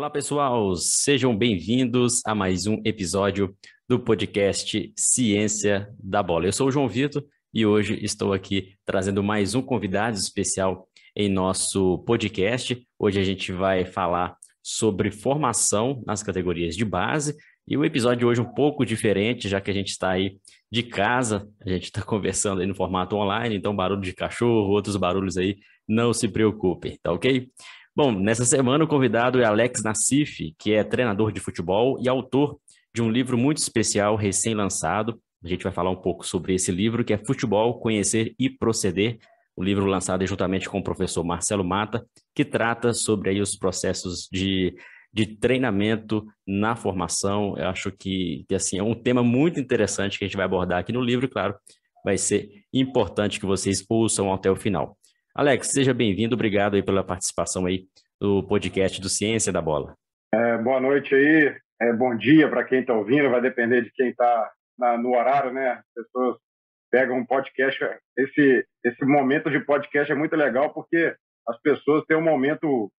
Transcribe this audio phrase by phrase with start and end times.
[0.00, 3.54] Olá, pessoal, sejam bem-vindos a mais um episódio
[3.86, 6.46] do podcast Ciência da Bola.
[6.46, 7.22] Eu sou o João Vitor
[7.52, 12.82] e hoje estou aqui trazendo mais um convidado especial em nosso podcast.
[12.98, 17.36] Hoje a gente vai falar sobre formação nas categorias de base
[17.68, 20.38] e o episódio de hoje é um pouco diferente, já que a gente está aí
[20.72, 24.96] de casa, a gente está conversando aí no formato online, então barulho de cachorro, outros
[24.96, 27.50] barulhos aí, não se preocupem, tá ok?
[27.94, 32.56] Bom, nessa semana o convidado é Alex Nassif, que é treinador de futebol e autor
[32.94, 35.20] de um livro muito especial, recém-lançado.
[35.42, 39.18] A gente vai falar um pouco sobre esse livro, que é Futebol, Conhecer e Proceder,
[39.56, 44.28] o livro lançado juntamente com o professor Marcelo Mata, que trata sobre aí os processos
[44.30, 44.72] de,
[45.12, 47.56] de treinamento na formação.
[47.58, 50.78] Eu acho que, que assim, é um tema muito interessante que a gente vai abordar
[50.78, 51.56] aqui no livro, e, claro,
[52.04, 54.96] vai ser importante que vocês ouçam até o final.
[55.34, 57.86] Alex, seja bem-vindo, obrigado aí pela participação aí
[58.20, 59.94] do podcast do Ciência da Bola.
[60.34, 64.08] É, boa noite aí, é, bom dia para quem está ouvindo, vai depender de quem
[64.08, 64.50] está
[64.98, 65.70] no horário, né?
[65.72, 66.36] As pessoas
[66.90, 67.78] pegam um podcast,
[68.18, 71.14] esse, esse momento de podcast é muito legal porque
[71.46, 72.90] as pessoas têm um momento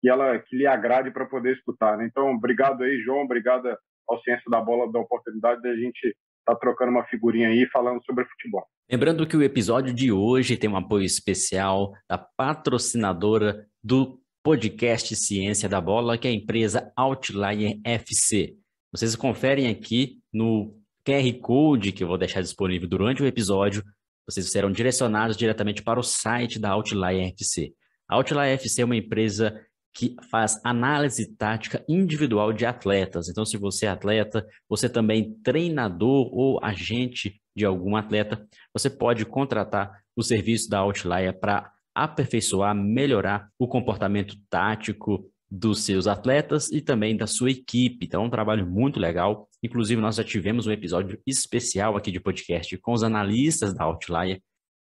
[0.00, 2.06] que ela que lhe agrade para poder escutar, né?
[2.06, 3.76] Então, obrigado aí, João, obrigado
[4.08, 8.24] ao Ciência da Bola da oportunidade da gente tá trocando uma figurinha aí falando sobre
[8.24, 8.66] futebol.
[8.90, 15.68] Lembrando que o episódio de hoje tem um apoio especial da patrocinadora do podcast Ciência
[15.68, 18.56] da Bola, que é a empresa Outlier FC.
[18.92, 20.76] Vocês conferem aqui no
[21.06, 23.82] QR Code que eu vou deixar disponível durante o episódio.
[24.28, 27.72] Vocês serão direcionados diretamente para o site da Outlier FC.
[28.08, 29.58] A Outlier FC é uma empresa
[29.94, 33.28] que faz análise tática individual de atletas.
[33.28, 39.26] Então, se você é atleta, você também treinador ou agente de algum atleta, você pode
[39.26, 46.80] contratar o serviço da Outlier para aperfeiçoar, melhorar o comportamento tático dos seus atletas e
[46.80, 48.06] também da sua equipe.
[48.06, 49.46] Então, é um trabalho muito legal.
[49.62, 54.40] Inclusive, nós já tivemos um episódio especial aqui de podcast com os analistas da Outlier.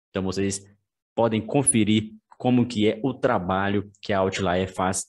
[0.09, 0.64] Então, vocês
[1.14, 5.06] podem conferir como que é o trabalho que a Outlier faz.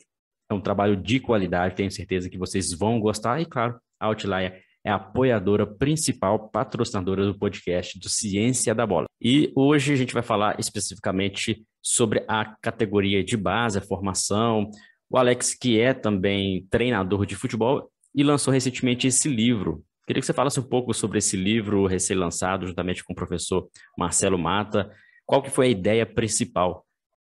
[0.51, 3.41] É um trabalho de qualidade, tenho certeza que vocês vão gostar.
[3.41, 9.07] E claro, a Outlier é a apoiadora principal, patrocinadora do podcast do Ciência da Bola.
[9.19, 14.71] E hoje a gente vai falar especificamente sobre a categoria de base, a formação.
[15.09, 19.83] O Alex, que é também treinador de futebol e lançou recentemente esse livro.
[20.07, 24.39] Queria que você falasse um pouco sobre esse livro recém-lançado, juntamente com o professor Marcelo
[24.39, 24.93] Mata.
[25.25, 26.85] Qual que foi a ideia principal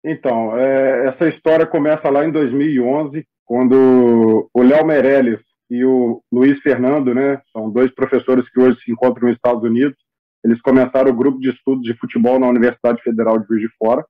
[0.05, 6.61] então, é, essa história começa lá em 2011, quando o Léo Meirelles e o Luiz
[6.61, 9.97] Fernando, né, são dois professores que hoje se encontram nos Estados Unidos,
[10.45, 14.05] eles começaram o grupo de estudos de futebol na Universidade Federal de Juiz de Fora,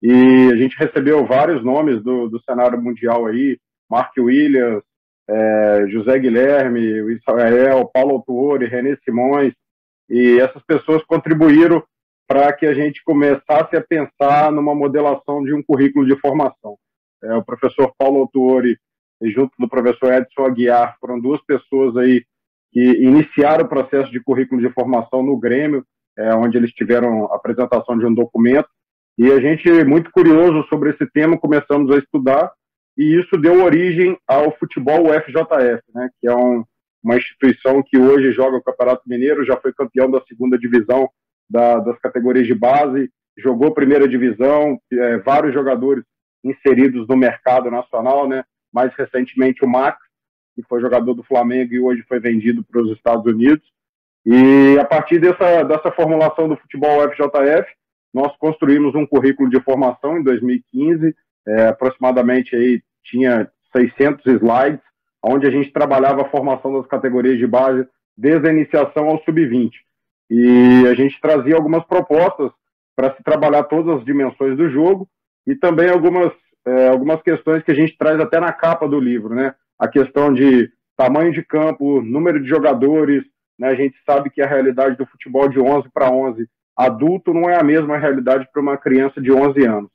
[0.00, 3.58] e a gente recebeu vários nomes do, do cenário mundial aí,
[3.90, 4.82] Mark Williams,
[5.28, 6.80] é, José Guilherme,
[7.14, 9.52] Israel, Paulo Autuori, René Simões,
[10.08, 11.82] e essas pessoas contribuíram
[12.32, 16.78] para que a gente começasse a pensar numa modelação de um currículo de formação.
[17.22, 18.78] É, o professor Paulo Autuori,
[19.22, 22.24] junto do professor Edson Aguiar, foram duas pessoas aí
[22.72, 25.84] que iniciaram o processo de currículo de formação no Grêmio,
[26.16, 28.68] é, onde eles tiveram a apresentação de um documento,
[29.18, 32.50] e a gente, muito curioso sobre esse tema, começamos a estudar,
[32.96, 36.64] e isso deu origem ao futebol UFJF, né, que é um,
[37.04, 41.10] uma instituição que hoje joga o Campeonato Mineiro, já foi campeão da segunda divisão
[41.52, 46.02] da, das categorias de base, jogou primeira divisão, é, vários jogadores
[46.42, 48.42] inseridos no mercado nacional, né?
[48.72, 49.98] Mais recentemente o Max,
[50.54, 53.62] que foi jogador do Flamengo e hoje foi vendido para os Estados Unidos.
[54.24, 57.70] E a partir dessa, dessa formulação do futebol FJF,
[58.14, 61.14] nós construímos um currículo de formação em 2015,
[61.46, 64.80] é, aproximadamente aí tinha 600 slides,
[65.22, 67.86] onde a gente trabalhava a formação das categorias de base
[68.16, 69.70] desde a iniciação ao sub-20.
[70.34, 72.50] E a gente trazia algumas propostas
[72.96, 75.06] para se trabalhar todas as dimensões do jogo
[75.46, 76.32] e também algumas,
[76.66, 79.54] é, algumas questões que a gente traz até na capa do livro, né?
[79.78, 83.22] A questão de tamanho de campo, número de jogadores,
[83.58, 83.68] né?
[83.68, 87.60] A gente sabe que a realidade do futebol de 11 para 11 adulto não é
[87.60, 89.90] a mesma realidade para uma criança de 11 anos.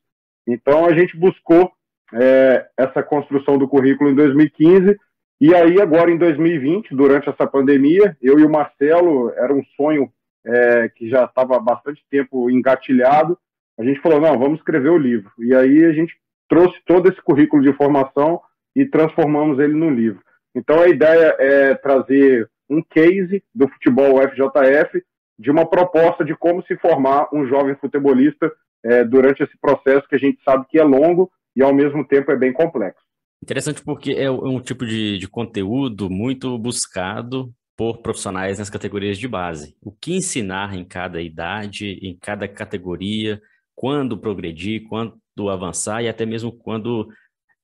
[0.48, 1.72] Então a gente buscou
[2.14, 4.96] é, essa construção do currículo em 2015
[5.42, 10.12] e aí agora em 2020, durante essa pandemia, eu e o Marcelo era um sonho
[10.48, 13.38] é, que já estava há bastante tempo engatilhado,
[13.78, 15.30] a gente falou, não, vamos escrever o livro.
[15.38, 16.16] E aí a gente
[16.50, 18.42] trouxe todo esse currículo de formação
[18.76, 20.22] e transformamos ele no livro.
[20.56, 25.04] Então a ideia é trazer um case do futebol FJF
[25.38, 28.52] de uma proposta de como se formar um jovem futebolista
[28.84, 32.32] é, durante esse processo que a gente sabe que é longo e ao mesmo tempo
[32.32, 33.02] é bem complexo.
[33.44, 39.28] Interessante porque é um tipo de, de conteúdo muito buscado por profissionais nas categorias de
[39.28, 39.78] base.
[39.80, 43.40] O que ensinar em cada idade, em cada categoria,
[43.76, 47.08] quando progredir, quando avançar e até mesmo quando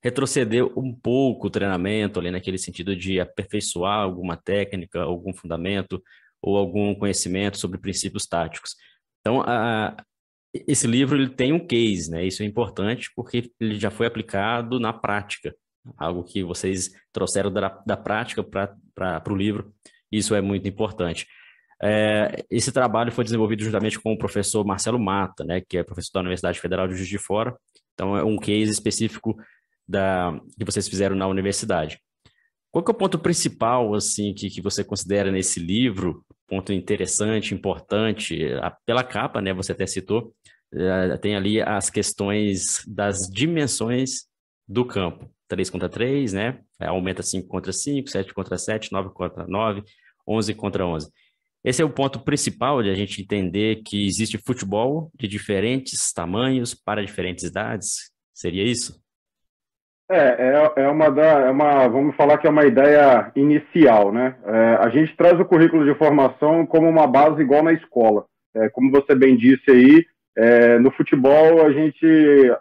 [0.04, 6.02] retroceder um pouco o treinamento ali naquele sentido de aperfeiçoar alguma técnica, algum fundamento
[6.40, 8.76] ou algum conhecimento sobre princípios táticos.
[9.22, 9.96] Então, a,
[10.54, 12.24] esse livro ele tem um case, né?
[12.24, 15.56] Isso é importante porque ele já foi aplicado na prática,
[15.98, 19.74] algo que vocês trouxeram da, da prática para o livro.
[20.18, 21.28] Isso é muito importante.
[21.82, 26.14] É, esse trabalho foi desenvolvido juntamente com o professor Marcelo Mata, né, que é professor
[26.14, 27.56] da Universidade Federal de Juiz de Fora.
[27.94, 29.36] Então, é um case específico
[29.88, 32.00] da, que vocês fizeram na universidade.
[32.72, 38.46] Qual é o ponto principal assim que, que você considera nesse livro, ponto interessante, importante,
[38.62, 39.54] a, pela capa, né?
[39.54, 40.34] Você até citou,
[40.74, 44.26] é, tem ali as questões das dimensões
[44.68, 45.30] do campo.
[45.48, 46.62] 3 contra 3, né?
[46.80, 49.84] Aumenta 5 contra 5, 7 contra 7, 9 contra 9,
[50.28, 51.10] 11 contra 11.
[51.64, 56.76] Esse é o ponto principal de a gente entender que existe futebol de diferentes tamanhos
[56.76, 58.12] para diferentes idades.
[58.34, 59.02] Seria isso?
[60.12, 64.36] É, é, é, uma da, é uma, vamos falar que é uma ideia inicial, né?
[64.46, 68.26] É, a gente traz o currículo de formação como uma base igual na escola.
[68.54, 70.06] É, como você bem disse aí,
[70.36, 72.06] é, no futebol a gente,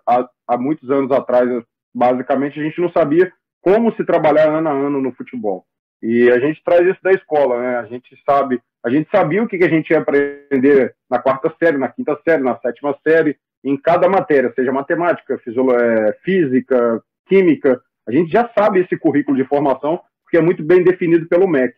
[0.06, 1.48] há, há muitos anos atrás,
[1.92, 5.64] basicamente, a gente não sabia como se trabalhar ano a ano no futebol.
[6.02, 7.76] E a gente traz isso da escola, né?
[7.78, 11.54] A gente sabe, a gente sabia o que, que a gente ia aprender na quarta
[11.62, 17.80] série, na quinta série, na sétima série, em cada matéria, seja matemática, é, física, química.
[18.06, 21.74] A gente já sabe esse currículo de formação, porque é muito bem definido pelo MEC.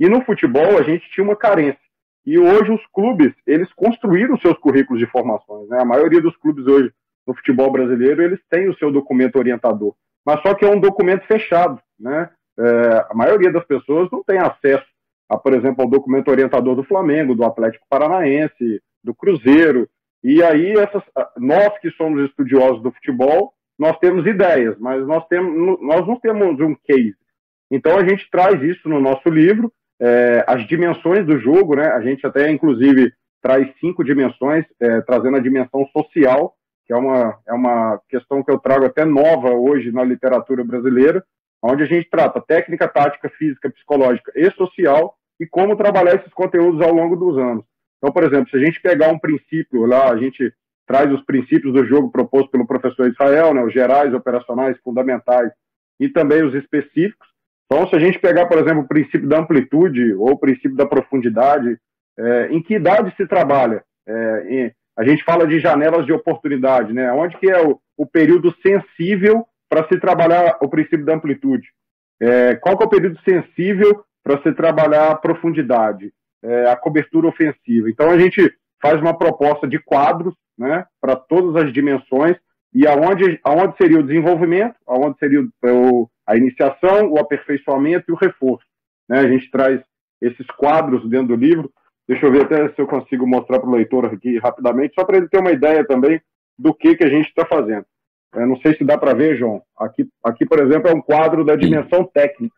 [0.00, 1.78] E no futebol a gente tinha uma carência.
[2.26, 5.68] E hoje os clubes, eles construíram seus currículos de formações.
[5.68, 5.78] Né?
[5.80, 6.92] A maioria dos clubes hoje
[7.26, 9.94] no futebol brasileiro, eles têm o seu documento orientador.
[10.24, 12.30] Mas só que é um documento fechado, né?
[12.58, 14.86] É, a maioria das pessoas não tem acesso,
[15.28, 19.88] a, por exemplo, ao documento orientador do Flamengo, do Atlético Paranaense, do Cruzeiro.
[20.24, 21.02] E aí, essas,
[21.36, 26.60] nós que somos estudiosos do futebol, nós temos ideias, mas nós, temos, nós não temos
[26.60, 27.14] um case.
[27.70, 31.88] Então, a gente traz isso no nosso livro, é, as dimensões do jogo, né?
[31.88, 36.54] A gente até, inclusive, traz cinco dimensões, é, trazendo a dimensão social,
[36.86, 41.22] que é uma, é uma questão que eu trago até nova hoje na literatura brasileira,
[41.62, 46.80] onde a gente trata técnica, tática, física, psicológica e social e como trabalhar esses conteúdos
[46.80, 47.64] ao longo dos anos.
[47.98, 50.52] Então, por exemplo, se a gente pegar um princípio lá, a gente
[50.86, 55.50] traz os princípios do jogo proposto pelo professor Israel, né, os gerais, operacionais, fundamentais
[56.00, 57.28] e também os específicos.
[57.66, 60.86] Então, se a gente pegar, por exemplo, o princípio da amplitude ou o princípio da
[60.86, 61.76] profundidade,
[62.18, 63.82] é, em que idade se trabalha?
[64.06, 67.12] É, em, a gente fala de janelas de oportunidade, né?
[67.12, 71.68] Onde que é o, o período sensível para se trabalhar o princípio da amplitude?
[72.20, 76.12] É, qual é o período sensível para se trabalhar a profundidade,
[76.42, 77.88] é, a cobertura ofensiva?
[77.88, 82.36] Então a gente faz uma proposta de quadros, né, para todas as dimensões
[82.74, 88.16] e aonde, aonde seria o desenvolvimento, aonde seria o, a iniciação, o aperfeiçoamento e o
[88.16, 88.66] reforço.
[89.08, 89.20] Né?
[89.20, 89.80] A gente traz
[90.20, 91.70] esses quadros dentro do livro.
[92.06, 95.18] Deixa eu ver até se eu consigo mostrar para o leitor aqui rapidamente, só para
[95.18, 96.20] ele ter uma ideia também
[96.58, 97.86] do que, que a gente está fazendo.
[98.34, 99.62] Eu não sei se dá para ver, João.
[99.76, 102.54] Aqui, aqui, por exemplo, é um quadro da dimensão técnica.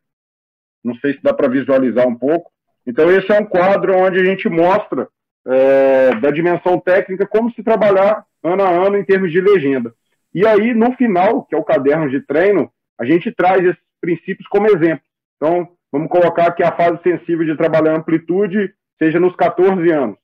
[0.82, 2.50] Não sei se dá para visualizar um pouco.
[2.86, 5.08] Então, esse é um quadro onde a gente mostra
[5.46, 9.94] é, da dimensão técnica como se trabalhar ano a ano em termos de legenda.
[10.34, 14.48] E aí, no final, que é o caderno de treino, a gente traz esses princípios
[14.48, 15.04] como exemplo.
[15.36, 20.18] Então, vamos colocar que a fase sensível de trabalhar amplitude seja nos 14 anos.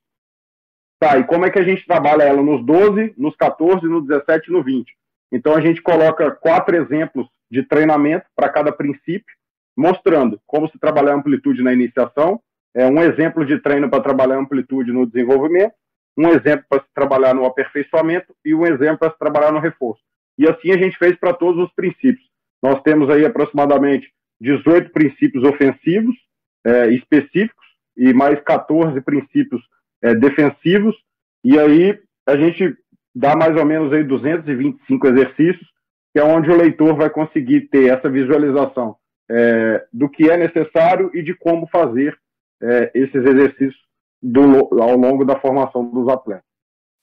[0.99, 4.49] Tá, e como é que a gente trabalha ela nos 12, nos 14, no 17
[4.49, 4.97] e no 20?
[5.31, 9.35] Então a gente coloca quatro exemplos de treinamento para cada princípio,
[9.75, 12.39] mostrando como se trabalhar amplitude na iniciação,
[12.75, 15.73] é um exemplo de treino para trabalhar amplitude no desenvolvimento,
[16.17, 20.01] um exemplo para se trabalhar no aperfeiçoamento e um exemplo para se trabalhar no reforço.
[20.37, 22.25] E assim a gente fez para todos os princípios.
[22.61, 26.15] Nós temos aí aproximadamente 18 princípios ofensivos
[26.65, 27.65] é, específicos
[27.95, 29.61] e mais 14 princípios
[30.03, 30.95] é, defensivos.
[31.43, 32.75] E aí a gente
[33.17, 35.67] dá mais ou menos aí 225 exercícios,
[36.13, 38.95] que é onde o leitor vai conseguir ter essa visualização
[39.29, 42.15] é, do que é necessário e de como fazer
[42.61, 43.75] é, esses exercícios
[44.21, 44.41] do,
[44.81, 46.45] ao longo da formação dos atletas.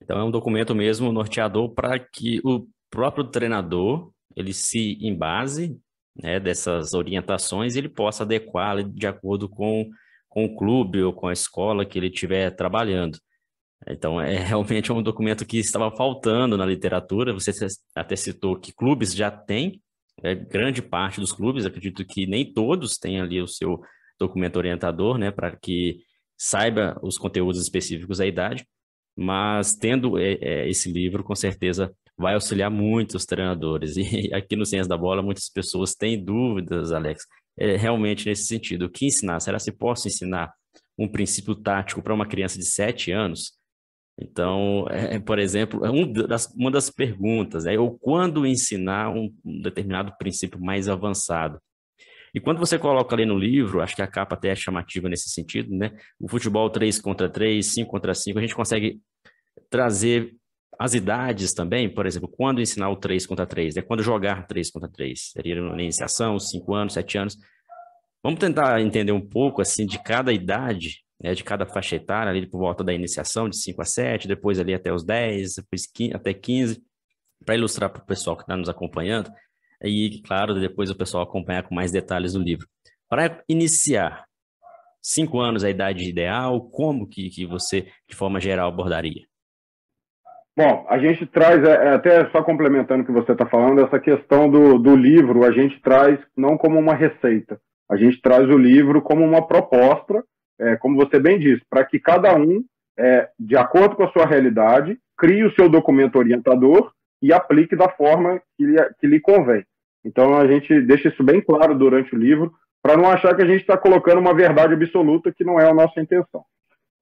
[0.02, 5.76] Então é um documento mesmo norteador para que o próprio treinador ele se embase
[6.20, 9.88] né, dessas orientações e ele possa adequar de acordo com,
[10.28, 13.18] com o clube ou com a escola que ele estiver trabalhando.
[13.86, 17.32] Então, é realmente um documento que estava faltando na literatura.
[17.32, 17.50] Você
[17.94, 19.80] até citou que clubes já têm
[20.22, 23.80] é, grande parte dos clubes, acredito que nem todos têm ali o seu
[24.18, 25.98] documento orientador, né, para que
[26.36, 28.66] saiba os conteúdos específicos da idade,
[29.16, 33.96] mas tendo é, é, esse livro, com certeza vai auxiliar muito os treinadores.
[33.98, 37.24] E aqui no Ciência da Bola, muitas pessoas têm dúvidas, Alex,
[37.56, 38.86] é, realmente nesse sentido.
[38.86, 39.40] O que ensinar?
[39.40, 40.52] Será que posso ensinar
[40.98, 43.52] um princípio tático para uma criança de 7 anos?
[44.18, 49.34] Então, é, por exemplo, é um das, uma das perguntas é ou quando ensinar um,
[49.44, 51.60] um determinado princípio mais avançado.
[52.34, 55.30] E quando você coloca ali no livro, acho que a capa até é chamativa nesse
[55.30, 55.92] sentido, né?
[56.18, 59.00] O futebol 3 contra 3, 5 contra 5, a gente consegue
[59.70, 60.34] trazer
[60.78, 63.86] as idades também, por exemplo, quando ensinar o 3 contra 3, é né?
[63.86, 67.38] quando jogar 3 contra 3, seria na iniciação, 5 anos, 7 anos.
[68.22, 72.46] Vamos tentar entender um pouco assim de cada idade, né, de cada faixa etária, ali
[72.46, 76.14] por volta da iniciação, de 5 a 7, depois ali até os 10, depois 15,
[76.14, 76.82] até 15,
[77.44, 79.30] para ilustrar para o pessoal que está nos acompanhando,
[79.82, 82.66] e, claro, depois o pessoal acompanhar com mais detalhes no livro.
[83.08, 84.24] Para iniciar,
[85.02, 89.22] cinco anos é a idade ideal, como que, que você, de forma geral, abordaria?
[90.56, 93.98] Bom, a gente traz, é, é até só complementando o que você está falando, essa
[93.98, 98.56] questão do, do livro, a gente traz não como uma receita, a gente traz o
[98.56, 100.24] livro como uma proposta,
[100.58, 102.64] é, como você bem disse, para que cada um,
[102.98, 106.92] é, de acordo com a sua realidade, crie o seu documento orientador
[107.22, 109.64] e aplique da forma que lhe, que lhe convém.
[110.04, 113.46] Então a gente deixa isso bem claro durante o livro, para não achar que a
[113.46, 116.44] gente está colocando uma verdade absoluta que não é a nossa intenção.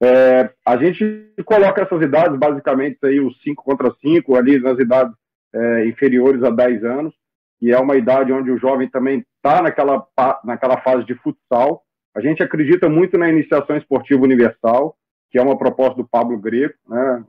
[0.01, 5.13] É, a gente coloca essas idades, basicamente, aí, os 5 contra 5, ali nas idades
[5.53, 7.13] é, inferiores a 10 anos,
[7.61, 10.05] e é uma idade onde o jovem também está naquela,
[10.43, 11.81] naquela fase de futsal.
[12.15, 14.95] A gente acredita muito na iniciação esportiva universal,
[15.31, 17.23] que é uma proposta do Pablo Greco, né,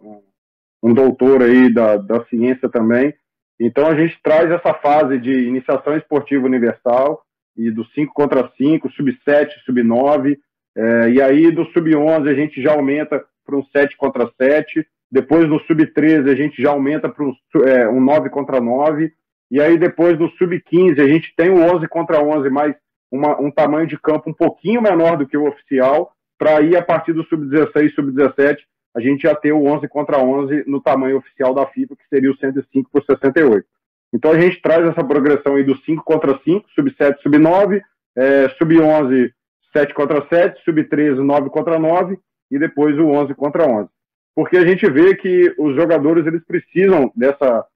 [0.82, 3.14] um doutor aí da, da ciência também.
[3.58, 7.22] Então a gente traz essa fase de iniciação esportiva universal
[7.56, 10.36] e do 5 contra 5, sub-7, sub-9,
[10.76, 15.48] é, e aí do sub-11 a gente já aumenta para um 7 contra 7, depois
[15.48, 17.32] do sub-13 a gente já aumenta para um,
[17.64, 19.12] é, um 9 contra 9,
[19.50, 22.74] e aí depois do sub-15 a gente tem o 11 contra 11, mais
[23.14, 26.82] uma, um tamanho de campo um pouquinho menor do que o oficial, para ir a
[26.82, 28.58] partir do sub-16, sub-17
[28.96, 32.30] a gente já ter o 11 contra 11 no tamanho oficial da FIFA, que seria
[32.30, 33.66] o 105 por 68.
[34.12, 37.80] Então a gente traz essa progressão aí do 5 contra 5, sub-7, sub-9,
[38.16, 39.32] é, sub-11,
[39.72, 42.16] 7 contra 7, sub-13, 9 contra 9
[42.50, 43.88] e depois o 11 contra 11.
[44.34, 47.66] Porque a gente vê que os jogadores eles precisam dessa,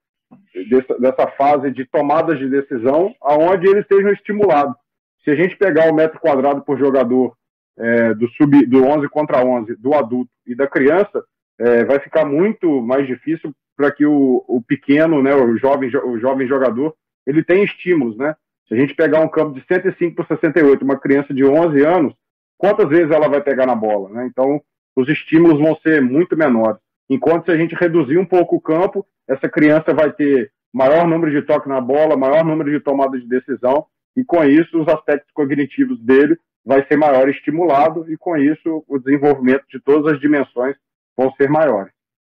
[0.71, 4.77] dessa, dessa fase de tomadas de decisão aonde eles estejam estimulados.
[5.25, 7.35] Se a gente pegar o metro quadrado por jogador
[7.79, 11.23] é, do sub do 11 contra 11 do adulto e da criança
[11.59, 16.19] é, vai ficar muito mais difícil para que o, o pequeno, né, o jovem o
[16.19, 16.95] jovem jogador,
[17.27, 18.35] ele tenha estímulos, né?
[18.67, 22.15] Se a gente pegar um campo de 105 por 68, uma criança de 11 anos,
[22.57, 24.27] quantas vezes ela vai pegar na bola, né?
[24.27, 24.61] Então,
[24.97, 26.81] os estímulos vão ser muito menores.
[27.09, 31.31] Enquanto se a gente reduzir um pouco o campo, essa criança vai ter maior número
[31.31, 33.87] de toque na bola, maior número de tomada de decisão,
[34.19, 38.99] e com isso os aspectos cognitivos dele vai ser maior estimulado e com isso o
[38.99, 40.77] desenvolvimento de todas as dimensões
[41.17, 41.93] vão ser maiores.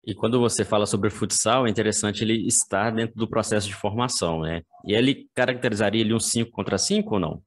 [0.06, 3.76] E quando você fala sobre o futsal, é interessante ele estar dentro do processo de
[3.76, 4.62] formação, né?
[4.86, 7.42] E ele caracterizaria ele um 5 contra 5 ou não?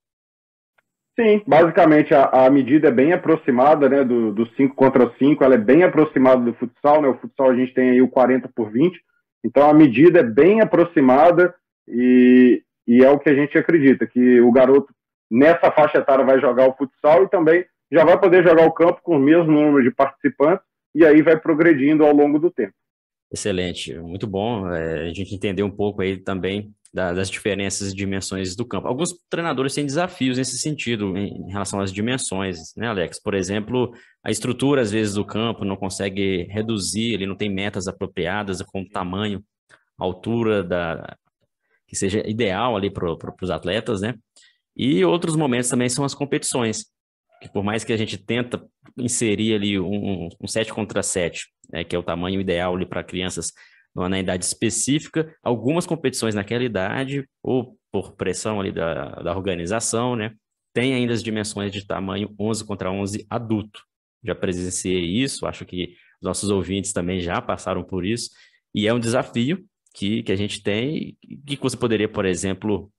[1.18, 5.58] Sim, basicamente a, a, medida é bem aproximada, né, do 5 contra 5, ela é
[5.58, 8.98] bem aproximada do futsal, né, o futsal a gente tem aí o 40 por 20,
[9.44, 11.54] então a medida é bem aproximada
[11.86, 14.92] e, e é o que a gente acredita, que o garoto
[15.30, 19.00] nessa faixa etária vai jogar o futsal e também já vai poder jogar o campo
[19.02, 20.64] com o mesmo número de participantes
[20.94, 22.74] e aí vai progredindo ao longo do tempo.
[23.32, 28.54] Excelente, muito bom é, a gente entender um pouco aí também das diferenças e dimensões
[28.54, 28.86] do campo.
[28.86, 33.20] Alguns treinadores têm desafios nesse sentido, em relação às dimensões, né, Alex?
[33.20, 33.92] Por exemplo,
[34.24, 38.82] a estrutura, às vezes, do campo não consegue reduzir, ele não tem metas apropriadas com
[38.82, 39.42] o tamanho,
[39.98, 41.16] altura da
[41.94, 44.16] que seja ideal ali para os atletas, né?
[44.76, 46.86] E outros momentos também são as competições,
[47.40, 48.60] que por mais que a gente tenta
[48.98, 53.04] inserir ali um, um 7 contra 7, né, que é o tamanho ideal ali para
[53.04, 53.52] crianças
[53.94, 60.32] na idade específica, algumas competições naquela idade, ou por pressão ali da, da organização, né,
[60.72, 63.80] tem ainda as dimensões de tamanho 11 contra 11 adulto.
[64.24, 68.30] Já presenciei isso, acho que os nossos ouvintes também já passaram por isso,
[68.74, 72.90] e é um desafio que, que a gente tem, que você poderia, por exemplo,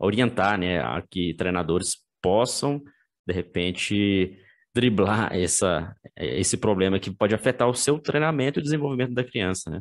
[0.00, 2.82] orientar, né, a que treinadores possam,
[3.26, 4.36] de repente,
[4.74, 9.80] driblar essa, esse problema que pode afetar o seu treinamento e desenvolvimento da criança, né?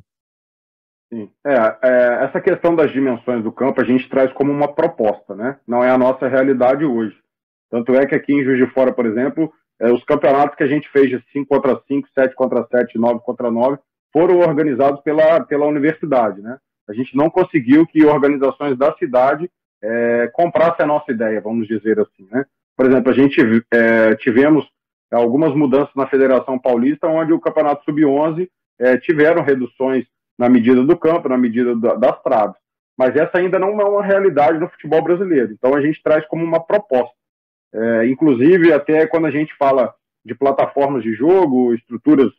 [1.11, 1.31] Sim.
[1.45, 5.57] É, é, essa questão das dimensões do campo a gente traz como uma proposta, né?
[5.65, 7.15] Não é a nossa realidade hoje.
[7.69, 10.67] Tanto é que aqui em Juiz de Fora, por exemplo, é, os campeonatos que a
[10.67, 13.77] gente fez de 5 contra 5, 7 contra 7, 9 contra 9,
[14.17, 16.57] foram organizados pela, pela universidade, né?
[16.89, 19.47] A gente não conseguiu que organizações da cidade
[19.79, 22.43] é, comprassem a nossa ideia, vamos dizer assim, né?
[22.75, 23.39] Por exemplo, a gente
[23.71, 24.67] é, tivemos
[25.11, 30.97] algumas mudanças na Federação Paulista, onde o Campeonato Sub-11 é, tiveram reduções na medida do
[30.97, 32.57] campo, na medida da, das traves.
[32.97, 35.53] Mas essa ainda não é uma realidade no futebol brasileiro.
[35.53, 37.13] Então a gente traz como uma proposta.
[37.71, 39.93] É, inclusive, até quando a gente fala
[40.25, 42.31] de plataformas de jogo, estruturas,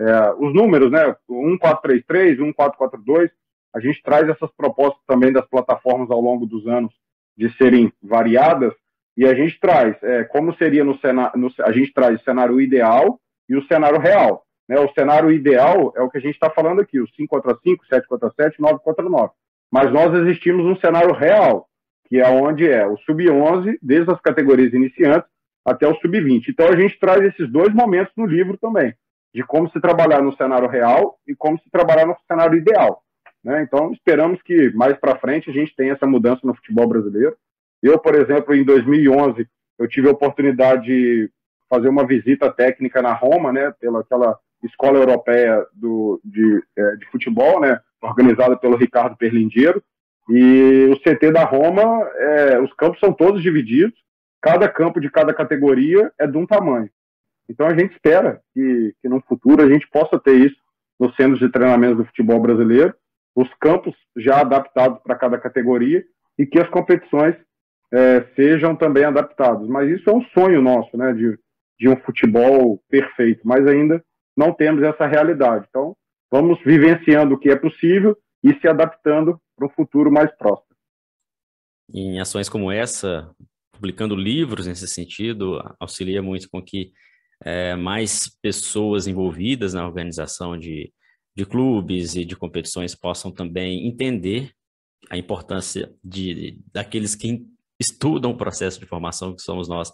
[0.00, 1.14] é, os números, né?
[1.28, 3.30] 1433, 1442,
[3.74, 6.92] a gente traz essas propostas também das plataformas ao longo dos anos
[7.36, 8.72] de serem variadas,
[9.16, 13.18] e a gente traz é, como seria no cenário, a gente traz o cenário ideal
[13.48, 14.44] e o cenário real.
[14.68, 14.78] Né?
[14.78, 17.86] O cenário ideal é o que a gente está falando aqui, o 5 contra 5,
[17.86, 19.32] 7 contra 7, 9 contra 9.
[19.70, 21.68] Mas nós existimos num cenário real,
[22.08, 25.28] que é onde é o sub-11, desde as categorias iniciantes
[25.64, 26.48] até o sub-20.
[26.48, 28.94] Então a gente traz esses dois momentos no livro também,
[29.36, 33.02] de como se trabalhar no cenário real e como se trabalhar no cenário ideal.
[33.44, 33.62] Né?
[33.62, 37.36] Então esperamos que mais para frente a gente tenha essa mudança no futebol brasileiro.
[37.82, 39.46] Eu, por exemplo, em 2011,
[39.78, 41.30] eu tive a oportunidade de
[41.68, 47.04] fazer uma visita técnica na Roma, né, pela aquela escola europeia do, de, é, de
[47.10, 49.82] futebol, né, organizada pelo Ricardo Perlingeiro,
[50.30, 53.98] e o CT da Roma, é, os campos são todos divididos,
[54.40, 56.88] cada campo de cada categoria é de um tamanho.
[57.48, 60.56] Então a gente espera que, que no futuro a gente possa ter isso
[60.98, 62.94] nos centros de treinamento do futebol brasileiro,
[63.34, 66.04] os campos já adaptados para cada categoria
[66.38, 67.36] e que as competições
[67.92, 69.68] é, sejam também adaptadas.
[69.68, 71.38] Mas isso é um sonho nosso, né, de,
[71.78, 74.02] de um futebol perfeito, mas ainda
[74.36, 75.66] não temos essa realidade.
[75.68, 75.94] Então,
[76.30, 80.66] vamos vivenciando o que é possível e se adaptando para um futuro mais próximo.
[81.92, 83.30] Em ações como essa,
[83.72, 86.90] publicando livros nesse sentido, auxilia muito com que
[87.44, 90.92] é, mais pessoas envolvidas na organização de,
[91.36, 94.52] de clubes e de competições possam também entender
[95.10, 97.46] a importância de, daqueles que
[97.78, 99.92] estudam o processo de formação, que somos nós,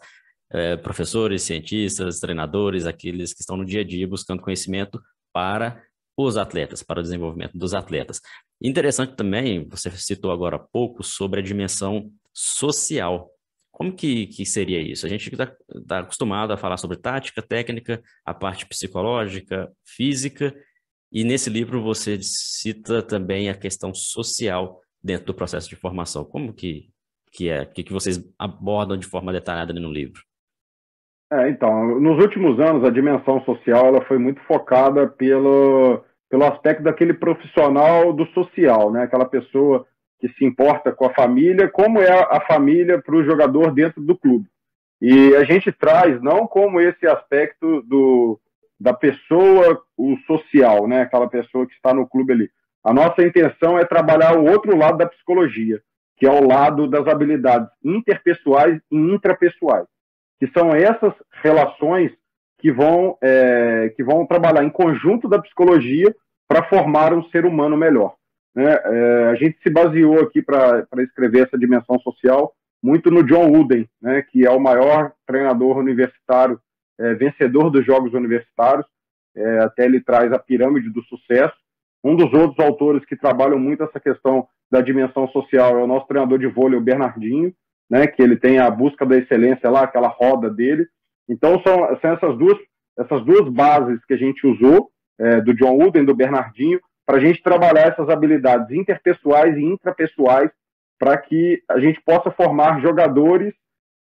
[0.51, 5.03] é, professores, cientistas, treinadores, aqueles que estão no dia a dia buscando conhecimento
[5.33, 5.83] para
[6.17, 8.21] os atletas, para o desenvolvimento dos atletas.
[8.63, 13.32] Interessante também, você citou agora há pouco sobre a dimensão social.
[13.83, 15.05] Como que, que seria isso?
[15.05, 15.53] A gente está
[15.89, 20.55] tá acostumado a falar sobre tática, técnica, a parte psicológica, física,
[21.11, 26.25] e nesse livro você cita também a questão social dentro do processo de formação.
[26.25, 26.91] Como que,
[27.33, 27.63] que é?
[27.63, 30.23] O que, que vocês abordam de forma detalhada no livro?
[31.33, 36.85] É, então, nos últimos anos, a dimensão social ela foi muito focada pelo, pelo aspecto
[36.85, 39.03] daquele profissional do social, né?
[39.03, 39.85] aquela pessoa
[40.23, 44.17] que se importa com a família, como é a família para o jogador dentro do
[44.17, 44.47] clube.
[45.01, 48.41] E a gente traz não como esse aspecto do,
[48.81, 51.03] da pessoa, o social, né?
[51.03, 52.51] aquela pessoa que está no clube ali.
[52.85, 55.83] A nossa intenção é trabalhar o outro lado da psicologia,
[56.17, 59.87] que é o lado das habilidades interpessoais e intrapessoais
[60.43, 62.11] que são essas relações
[62.59, 66.13] que vão, é, que vão trabalhar em conjunto da psicologia
[66.49, 68.17] para formar um ser humano melhor.
[68.55, 68.73] Né?
[68.73, 73.89] É, a gente se baseou aqui para escrever essa dimensão social muito no John Wooden,
[74.01, 76.61] né, que é o maior treinador universitário,
[76.99, 78.85] é, vencedor dos Jogos Universitários,
[79.37, 81.55] é, até ele traz a pirâmide do sucesso.
[82.03, 86.07] Um dos outros autores que trabalham muito essa questão da dimensão social é o nosso
[86.09, 87.55] treinador de vôlei, o Bernardinho,
[87.89, 90.87] né, que ele tem a busca da excelência lá, aquela roda dele.
[91.29, 92.59] Então, são, são essas, duas,
[92.99, 96.81] essas duas bases que a gente usou, é, do John Wooden, do Bernardinho,
[97.13, 100.51] para a gente trabalhar essas habilidades interpessoais e intrapessoais
[100.99, 103.53] para que a gente possa formar jogadores,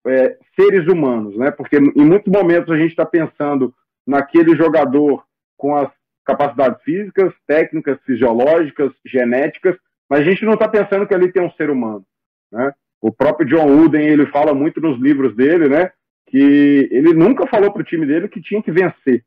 [0.08, 1.52] é, seres humanos, né?
[1.52, 3.76] Porque em muitos momentos a gente está pensando
[4.08, 5.26] naquele jogador
[5.58, 5.92] com as
[6.26, 9.76] capacidades físicas, técnicas, fisiológicas, genéticas,
[10.10, 12.06] mas a gente não está pensando que ali tem um ser humano,
[12.50, 12.74] né?
[13.02, 15.92] O próprio John Wooden, ele fala muito nos livros dele, né?
[16.28, 19.26] Que ele nunca falou para o time dele que tinha que vencer.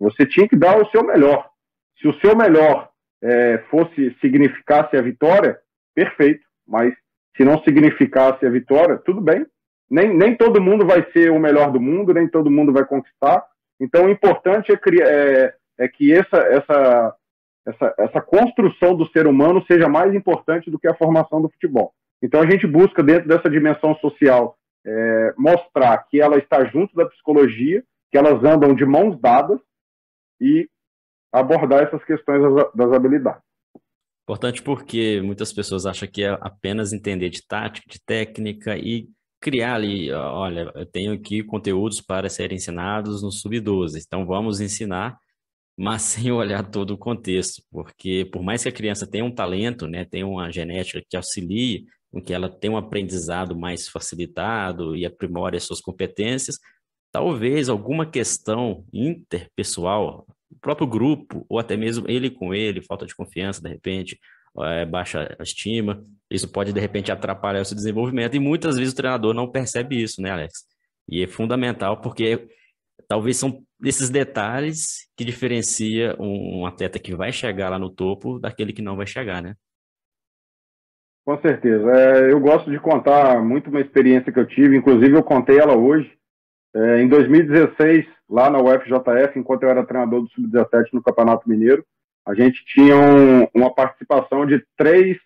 [0.00, 1.50] Você tinha que dar o seu melhor.
[2.00, 2.90] Se o seu melhor
[3.22, 5.58] é, fosse significasse a vitória,
[5.94, 6.44] perfeito.
[6.66, 6.94] Mas
[7.36, 9.46] se não significasse a vitória, tudo bem.
[9.90, 13.44] Nem, nem todo mundo vai ser o melhor do mundo, nem todo mundo vai conquistar.
[13.80, 17.16] Então, o importante é, é, é que essa, essa,
[17.66, 21.92] essa, essa construção do ser humano seja mais importante do que a formação do futebol.
[22.22, 27.06] Então a gente busca, dentro dessa dimensão social, é, mostrar que ela está junto da
[27.06, 29.58] psicologia, que elas andam de mãos dadas
[30.40, 30.68] e
[31.32, 32.42] abordar essas questões
[32.74, 33.42] das, habilidades.
[34.22, 39.08] Importante porque muitas pessoas acham que é apenas entender de tática, de técnica e
[39.40, 45.18] criar ali, olha, eu tenho aqui conteúdos para serem ensinados no Sub-12, então vamos ensinar,
[45.76, 49.86] mas sem olhar todo o contexto, porque por mais que a criança tenha um talento,
[49.86, 55.06] né, tenha uma genética que auxilie com que ela tenha um aprendizado mais facilitado e
[55.06, 56.58] aprimore as suas competências,
[57.12, 63.14] talvez alguma questão interpessoal, o próprio grupo, ou até mesmo ele com ele, falta de
[63.14, 64.18] confiança, de repente,
[64.62, 68.96] é, baixa estima, isso pode, de repente, atrapalhar o seu desenvolvimento, e muitas vezes o
[68.96, 70.64] treinador não percebe isso, né, Alex?
[71.08, 72.48] E é fundamental, porque
[73.08, 78.72] talvez são esses detalhes que diferencia um atleta que vai chegar lá no topo daquele
[78.72, 79.54] que não vai chegar, né?
[81.24, 81.90] Com certeza.
[81.92, 85.76] É, eu gosto de contar muito uma experiência que eu tive, inclusive eu contei ela
[85.76, 86.19] hoje.
[86.74, 91.84] É, em 2016, lá na UFJF, enquanto eu era treinador do Sub-17 no Campeonato Mineiro,
[92.26, 95.18] a gente tinha um, uma participação de três,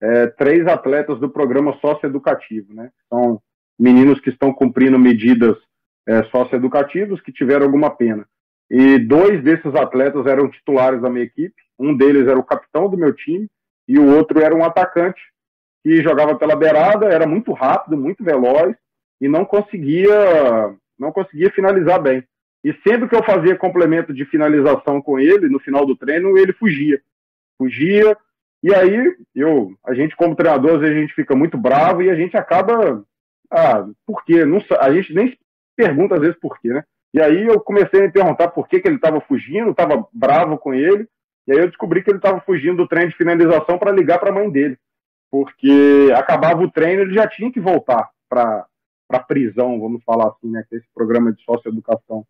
[0.00, 2.90] é, três atletas do programa socioeducativo, né?
[3.08, 3.40] São
[3.78, 5.56] meninos que estão cumprindo medidas
[6.06, 8.26] é, socioeducativas que tiveram alguma pena.
[8.70, 11.54] E dois desses atletas eram titulares da minha equipe.
[11.78, 13.48] Um deles era o capitão do meu time
[13.86, 15.20] e o outro era um atacante
[15.82, 18.74] que jogava pela beirada, era muito rápido, muito veloz
[19.20, 22.24] e não conseguia não conseguia finalizar bem.
[22.64, 26.52] E sempre que eu fazia complemento de finalização com ele, no final do treino, ele
[26.52, 27.00] fugia.
[27.56, 28.16] Fugia.
[28.62, 32.10] E aí, eu, a gente, como treinador, às vezes a gente fica muito bravo e
[32.10, 33.04] a gente acaba.
[33.50, 34.44] Ah, por quê?
[34.44, 35.38] Não, a gente nem
[35.76, 36.82] pergunta às vezes por quê, né?
[37.14, 40.58] E aí eu comecei a me perguntar por que, que ele estava fugindo, estava bravo
[40.58, 41.08] com ele.
[41.46, 44.30] E aí eu descobri que ele estava fugindo do treino de finalização para ligar para
[44.30, 44.76] a mãe dele.
[45.30, 48.66] Porque acabava o treino, ele já tinha que voltar para
[49.16, 50.64] a prisão, vamos falar assim, né?
[50.68, 52.26] Que é esse programa de socioeducação.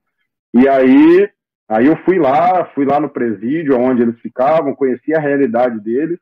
[0.54, 1.30] E aí,
[1.68, 6.18] aí eu fui lá, fui lá no presídio, onde eles ficavam, conheci a realidade deles.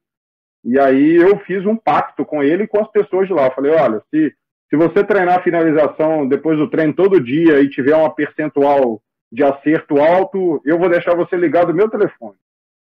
[0.64, 3.46] E aí eu fiz um pacto com ele e com as pessoas de lá.
[3.46, 4.34] Eu falei, olha, se,
[4.68, 9.44] se você treinar a finalização depois do treino todo dia e tiver uma percentual de
[9.44, 12.36] acerto alto, eu vou deixar você ligado no meu telefone.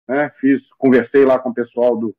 [0.09, 0.30] Né?
[0.40, 2.14] Fiz, conversei lá com o pessoal do,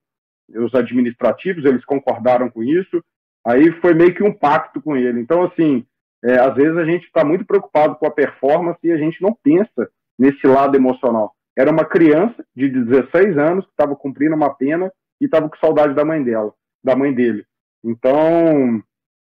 [0.55, 3.03] os administrativos, eles concordaram com isso.
[3.45, 5.19] Aí foi meio que um pacto com ele.
[5.19, 5.85] Então, assim,
[6.23, 9.35] é, às vezes a gente está muito preocupado com a performance e a gente não
[9.43, 11.33] pensa nesse lado emocional.
[11.57, 15.93] Era uma criança de 16 anos que estava cumprindo uma pena e estava com saudade
[15.93, 17.43] da mãe dela, da mãe dele.
[17.83, 18.81] Então,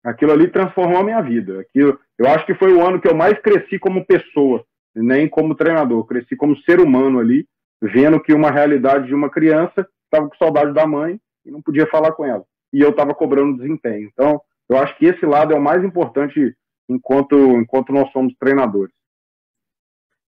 [0.04, 1.60] aquilo ali transformou a minha vida.
[1.60, 4.64] Aquilo, eu acho que foi o ano que eu mais cresci como pessoa,
[4.96, 6.06] nem como treinador.
[6.06, 7.46] Cresci como ser humano ali,
[7.82, 11.86] vendo que uma realidade de uma criança estava com saudade da mãe e não podia
[11.88, 12.44] falar com ela.
[12.74, 14.10] E eu estava cobrando desempenho.
[14.12, 16.56] Então, eu acho que esse lado é o mais importante
[16.90, 18.94] enquanto, enquanto nós somos treinadores.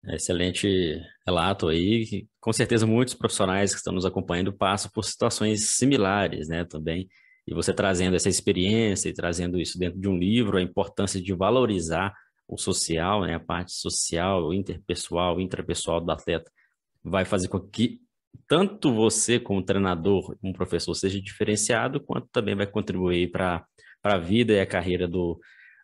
[0.07, 2.27] Excelente relato aí.
[2.41, 7.09] Com certeza muitos profissionais que estão nos acompanhando passam por situações similares, né, também.
[7.47, 11.35] E você trazendo essa experiência e trazendo isso dentro de um livro, a importância de
[11.35, 12.15] valorizar
[12.49, 16.51] o social, né, a parte social, interpessoal, intrapessoal do atleta,
[17.03, 18.01] vai fazer com que
[18.49, 23.65] tanto você como treinador, como professor, seja diferenciado, quanto também vai contribuir para
[24.03, 25.39] a vida e a carreira do,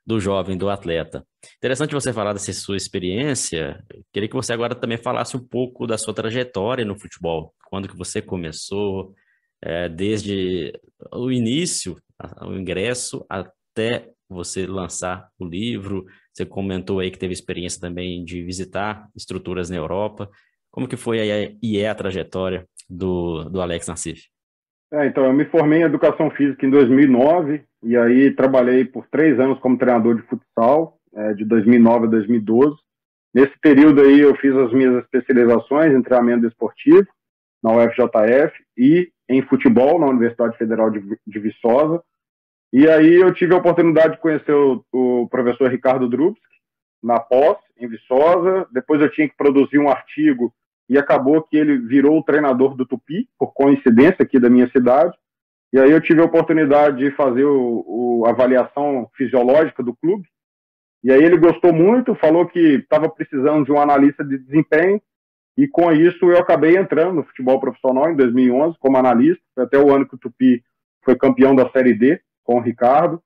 [0.05, 1.27] do jovem, do atleta.
[1.57, 3.85] Interessante você falar dessa sua experiência.
[4.13, 7.55] Queria que você agora também falasse um pouco da sua trajetória no futebol.
[7.69, 9.15] Quando que você começou,
[9.63, 10.73] é, desde
[11.13, 11.97] o início,
[12.43, 16.05] o ingresso, até você lançar o livro.
[16.33, 20.31] Você comentou aí que teve experiência também de visitar estruturas na Europa.
[20.77, 24.29] Como que foi aí, e é a trajetória do, do Alex Nassif?
[24.93, 29.41] É, então, eu me formei em Educação Física em 2009, e aí trabalhei por três
[29.41, 32.77] anos como treinador de futsal, é, de 2009 a 2012.
[33.35, 37.07] Nesse período aí eu fiz as minhas especializações em treinamento esportivo
[37.63, 42.03] na UFJF e em futebol na Universidade Federal de, de Viçosa.
[42.71, 46.45] E aí eu tive a oportunidade de conhecer o, o professor Ricardo Drubski
[47.03, 48.67] na pós, em Viçosa.
[48.71, 50.53] Depois eu tinha que produzir um artigo
[50.89, 55.17] e acabou que ele virou o treinador do Tupi, por coincidência aqui da minha cidade.
[55.73, 60.27] E aí eu tive a oportunidade de fazer o, avaliação fisiológica do clube.
[61.03, 65.01] E aí ele gostou muito, falou que estava precisando de um analista de desempenho.
[65.57, 69.93] E com isso eu acabei entrando no futebol profissional em 2011 como analista, até o
[69.95, 70.63] ano que o Tupi
[71.05, 73.21] foi campeão da Série D com o Ricardo.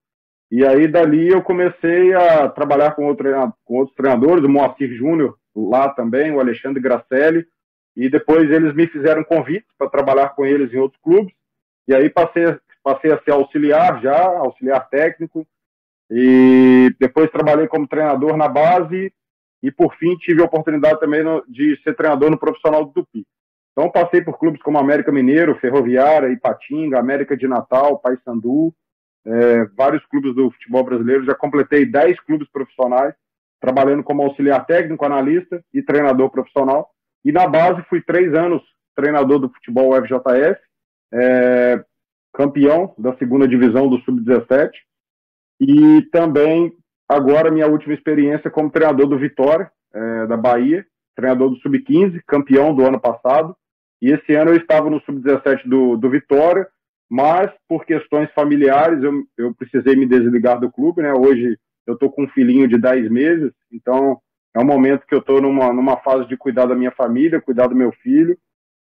[0.50, 3.28] E aí dali eu comecei a trabalhar com, outro,
[3.64, 7.46] com outros treinadores, o Moacir Júnior lá também, o Alexandre Gracelli,
[7.96, 11.34] e depois eles me fizeram convite para trabalhar com eles em outros clubes,
[11.88, 15.46] e aí passei, passei a ser auxiliar já, auxiliar técnico,
[16.10, 19.12] e depois trabalhei como treinador na base,
[19.62, 23.26] e por fim tive a oportunidade também no, de ser treinador no profissional do Tupi.
[23.72, 28.74] Então, passei por clubes como América Mineiro, Ferroviária, Ipatinga, América de Natal, Paysandu,
[29.24, 31.24] é, vários clubes do futebol brasileiro.
[31.24, 33.14] Já completei 10 clubes profissionais,
[33.60, 36.88] trabalhando como auxiliar técnico, analista e treinador profissional.
[37.24, 38.62] E na base fui três anos
[38.94, 40.60] treinador do futebol FJF,
[41.12, 41.84] é,
[42.32, 44.70] campeão da segunda divisão do Sub-17
[45.60, 46.72] e também
[47.08, 52.74] agora minha última experiência como treinador do Vitória, é, da Bahia, treinador do Sub-15, campeão
[52.74, 53.54] do ano passado.
[54.00, 56.66] E esse ano eu estava no Sub-17 do, do Vitória,
[57.10, 61.12] mas por questões familiares eu, eu precisei me desligar do clube, né?
[61.12, 61.58] Hoje
[61.90, 64.18] eu estou com um filhinho de 10 meses, então
[64.54, 67.66] é um momento que eu estou numa, numa fase de cuidar da minha família, cuidar
[67.66, 68.36] do meu filho,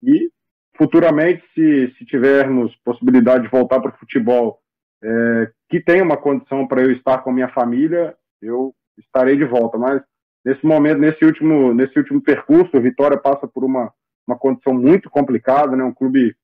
[0.02, 0.30] e
[0.76, 4.60] futuramente, se, se tivermos possibilidade de voltar para o futebol,
[5.04, 9.46] é, que tenha uma condição para eu estar com a minha família, eu estarei de
[9.46, 9.78] volta.
[9.78, 10.02] Mas
[10.44, 13.92] nesse momento, nesse último, nesse último percurso, o Vitória passa por uma,
[14.28, 15.84] uma condição muito complicada, né?
[15.84, 16.36] um clube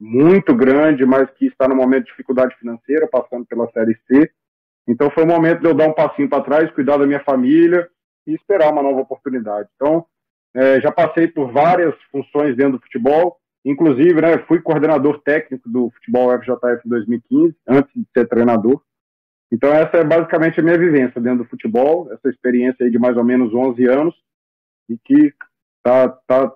[0.00, 4.30] muito grande, mas que está no momento de dificuldade financeira, passando pela Série C.
[4.88, 7.86] Então foi o momento de eu dar um passinho para trás, cuidar da minha família
[8.26, 9.68] e esperar uma nova oportunidade.
[9.76, 10.06] Então,
[10.54, 15.90] é, já passei por várias funções dentro do futebol, inclusive, né, fui coordenador técnico do
[15.90, 18.80] futebol FJF em 2015, antes de ser treinador.
[19.52, 23.24] Então, essa é basicamente a minha vivência dentro do futebol, essa experiência de mais ou
[23.24, 24.14] menos 11 anos,
[24.88, 25.32] e que
[25.78, 26.52] está tá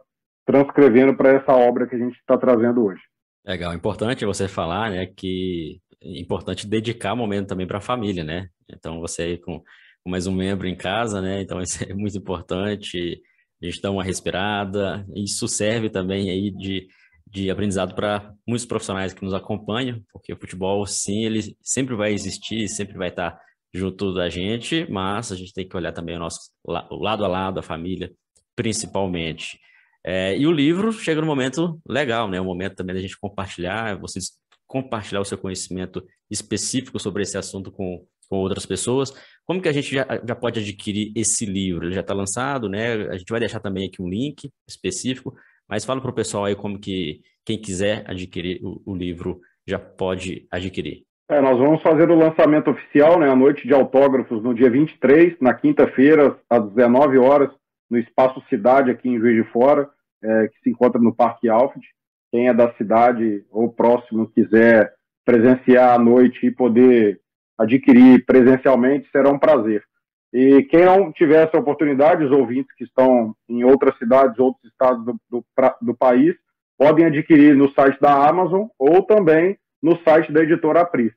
[0.46, 3.02] transcrevendo para essa obra que a gente está trazendo hoje.
[3.46, 8.48] Legal, importante você falar, né, que importante dedicar momento também para a família, né?
[8.70, 9.62] Então, você aí com,
[10.06, 11.40] mais um membro em casa, né?
[11.40, 13.20] Então, isso é muito importante.
[13.62, 15.06] A gente dá uma respirada.
[15.14, 16.88] Isso serve também aí de,
[17.26, 22.12] de aprendizado para muitos profissionais que nos acompanham, porque o futebol, sim, ele sempre vai
[22.12, 23.38] existir, sempre vai estar
[23.74, 27.28] junto da gente, mas a gente tem que olhar também o nosso o lado a
[27.28, 28.12] lado, a família,
[28.54, 29.58] principalmente.
[30.04, 32.40] É, e o livro chega no momento legal, né?
[32.40, 34.32] O momento também da gente compartilhar, vocês
[34.72, 39.12] compartilhar o seu conhecimento específico sobre esse assunto com, com outras pessoas.
[39.44, 41.84] Como que a gente já, já pode adquirir esse livro?
[41.84, 42.94] Ele já está lançado, né?
[43.10, 45.34] A gente vai deixar também aqui um link específico,
[45.68, 49.78] mas fala para o pessoal aí como que quem quiser adquirir o, o livro já
[49.78, 51.02] pode adquirir.
[51.28, 55.36] É, nós vamos fazer o lançamento oficial, né, a noite de autógrafos, no dia 23,
[55.38, 57.50] na quinta-feira, às 19 horas,
[57.90, 59.90] no Espaço Cidade, aqui em Juiz de Fora,
[60.24, 61.86] é, que se encontra no Parque Alfred
[62.32, 64.92] quem é da cidade ou próximo quiser
[65.24, 67.20] presenciar à noite e poder
[67.58, 69.84] adquirir presencialmente, será um prazer.
[70.32, 75.04] E quem não tiver essa oportunidade, os ouvintes que estão em outras cidades, outros estados
[75.04, 75.44] do, do,
[75.82, 76.34] do país,
[76.78, 81.12] podem adquirir no site da Amazon ou também no site da editora Apris.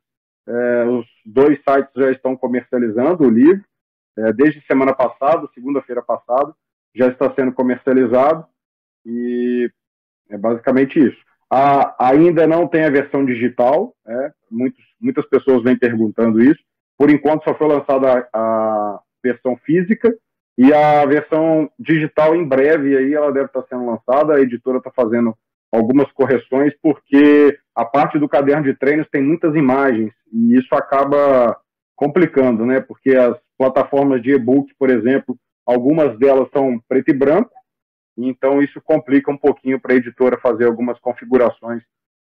[0.47, 3.63] É, os dois sites já estão comercializando o livro,
[4.17, 6.53] é, desde semana passada, segunda-feira passada,
[6.93, 8.45] já está sendo comercializado
[9.05, 9.71] e
[10.29, 11.17] é basicamente isso.
[11.51, 16.59] A, ainda não tem a versão digital, é, muitos, muitas pessoas vêm perguntando isso.
[16.97, 20.13] Por enquanto só foi lançada a, a versão física
[20.57, 24.33] e a versão digital em breve aí ela deve estar sendo lançada.
[24.35, 25.35] A editora está fazendo
[25.71, 31.57] algumas correções porque a parte do caderno de treinos tem muitas imagens e isso acaba
[31.95, 32.79] complicando, né?
[32.79, 37.51] Porque as plataformas de e-book, por exemplo, algumas delas são preto e branco
[38.23, 41.83] então isso complica um pouquinho para a editora fazer algumas configurações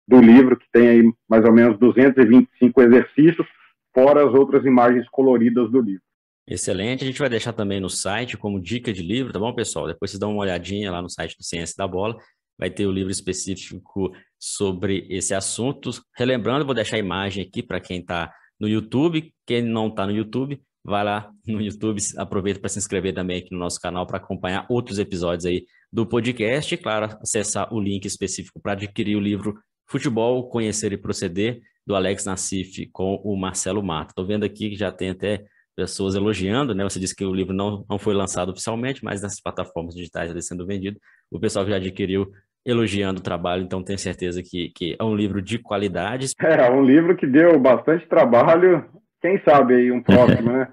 [0.08, 3.48] do livro, que tem aí mais ou menos 225 exercícios,
[3.94, 6.02] fora as outras imagens coloridas do livro.
[6.48, 9.86] Excelente, a gente vai deixar também no site como dica de livro, tá bom, pessoal?
[9.86, 12.18] Depois vocês dão uma olhadinha lá no site do Ciência da Bola,
[12.58, 15.92] vai ter o livro específico sobre esse assunto.
[16.18, 20.12] Relembrando, vou deixar a imagem aqui para quem está no YouTube, quem não está no
[20.12, 24.18] YouTube, vai lá no YouTube, aproveita para se inscrever também aqui no nosso canal para
[24.18, 29.22] acompanhar outros episódios aí do podcast e, claro, acessar o link específico para adquirir o
[29.22, 34.10] livro Futebol, Conhecer e Proceder, do Alex Nassif com o Marcelo Mato.
[34.10, 35.44] Estou vendo aqui que já tem até
[35.76, 36.84] pessoas elogiando, né?
[36.84, 40.42] Você disse que o livro não, não foi lançado oficialmente, mas nas plataformas digitais está
[40.42, 41.00] sendo vendido.
[41.32, 42.32] O pessoal que já adquiriu
[42.66, 46.28] elogiando o trabalho, então tenho certeza que, que é um livro de qualidade.
[46.44, 48.86] É, um livro que deu bastante trabalho,
[49.22, 50.68] quem sabe aí um próximo, né?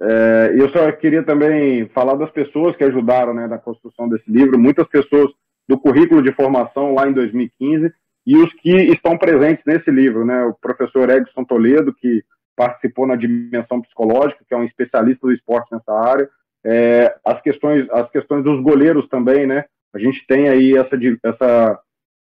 [0.00, 4.58] É, eu só queria também falar das pessoas que ajudaram né, na construção desse livro,
[4.58, 5.30] muitas pessoas
[5.68, 7.92] do currículo de formação lá em 2015
[8.26, 12.22] e os que estão presentes nesse livro, né, o professor Edson Toledo, que
[12.56, 16.28] participou na dimensão psicológica, que é um especialista do esporte nessa área,
[16.64, 21.80] é, as questões as questões dos goleiros também, né, a gente tem aí essa, essa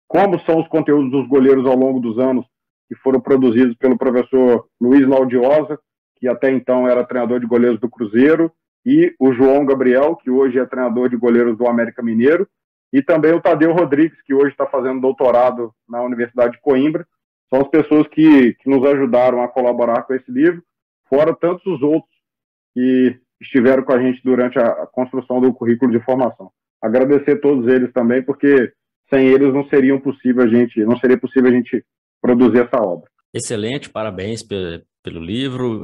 [0.08, 2.46] como são os conteúdos dos goleiros ao longo dos anos
[2.88, 5.80] que foram produzidos pelo professor Luiz Laudiosa,
[6.16, 8.52] que até então era treinador de goleiros do Cruzeiro,
[8.86, 12.48] e o João Gabriel, que hoje é treinador de goleiros do América Mineiro.
[12.94, 17.06] e também o Tadeu Rodrigues, que hoje está fazendo doutorado na Universidade de Coimbra.
[17.50, 20.64] São as pessoas que, que nos ajudaram a colaborar com esse livro,
[21.10, 22.14] fora tantos os outros
[22.74, 26.52] que estiveram com a gente durante a, construção do currículo de formação.
[26.82, 28.72] Agradecer a todos eles também, porque
[29.14, 31.84] sem eles não seria possível a gente, não seria possível a gente
[32.22, 33.10] produzir essa obra.
[33.34, 34.42] Excelente, parabéns
[35.06, 35.84] pelo livro.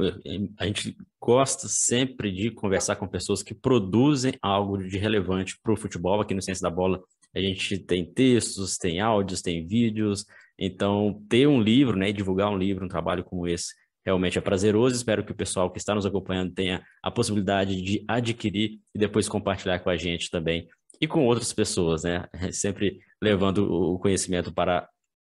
[0.58, 5.76] A gente gosta sempre de conversar com pessoas que produzem algo de relevante para o
[5.76, 6.20] futebol.
[6.20, 7.00] Aqui no Ciência da Bola,
[7.32, 10.26] a gente tem textos, tem áudios, tem vídeos.
[10.58, 13.72] Então, ter um livro, né, divulgar um livro, um trabalho como esse,
[14.04, 14.96] realmente é prazeroso.
[14.96, 19.28] Espero que o pessoal que está nos acompanhando tenha a possibilidade de adquirir e depois
[19.28, 20.66] compartilhar com a gente também
[21.00, 22.26] e com outras pessoas, né?
[22.50, 24.88] Sempre levando o conhecimento para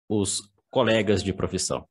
[0.09, 1.87] os colegas de profissão.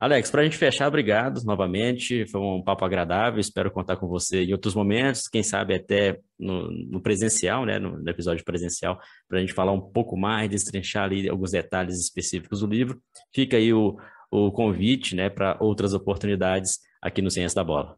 [0.00, 2.24] Alex, para a gente fechar, obrigado novamente.
[2.30, 3.40] Foi um papo agradável.
[3.40, 7.98] Espero contar com você em outros momentos, quem sabe até no, no presencial, né, no,
[7.98, 8.96] no, episódio presencial,
[9.28, 12.98] para a gente falar um pouco mais, destrinchar ali alguns detalhes específicos do livro.
[13.34, 13.96] Fica aí o,
[14.30, 17.96] o convite né, para outras oportunidades aqui no Ciência da Bola.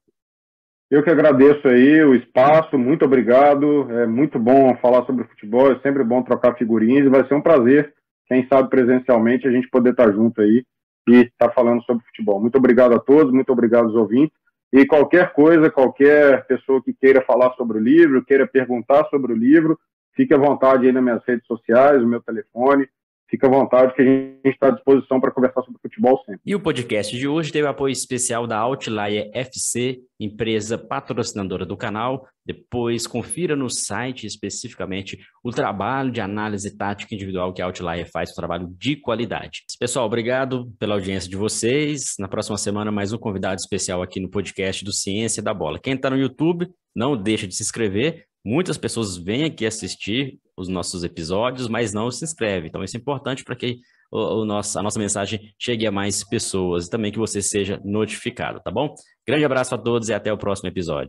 [0.90, 3.90] Eu que agradeço aí o espaço, muito obrigado.
[3.90, 7.42] É muito bom falar sobre futebol, é sempre bom trocar figurinhas e vai ser um
[7.42, 7.92] prazer,
[8.26, 10.64] quem sabe presencialmente, a gente poder estar junto aí
[11.08, 12.40] e estar falando sobre futebol.
[12.40, 14.36] Muito obrigado a todos, muito obrigado aos ouvintes.
[14.72, 19.36] E qualquer coisa, qualquer pessoa que queira falar sobre o livro, queira perguntar sobre o
[19.36, 19.78] livro,
[20.14, 22.88] fique à vontade aí nas minhas redes sociais, o meu telefone,
[23.30, 26.40] fica à vontade que a gente está à disposição para conversar sobre futebol sempre.
[26.44, 32.26] E o podcast de hoje teve apoio especial da Outlier FC, empresa patrocinadora do canal.
[32.44, 38.30] Depois confira no site especificamente o trabalho de análise tática individual que a Outlier faz,
[38.30, 39.62] um trabalho de qualidade.
[39.78, 42.14] Pessoal, obrigado pela audiência de vocês.
[42.18, 45.78] Na próxima semana, mais um convidado especial aqui no podcast do Ciência da Bola.
[45.78, 50.68] Quem está no YouTube, não deixa de se inscrever Muitas pessoas vêm aqui assistir os
[50.68, 52.68] nossos episódios, mas não se inscrevem.
[52.68, 53.78] Então, isso é importante para que
[54.10, 57.80] o, o nosso, a nossa mensagem chegue a mais pessoas e também que você seja
[57.84, 58.94] notificado, tá bom?
[59.26, 61.08] Grande abraço a todos e até o próximo episódio.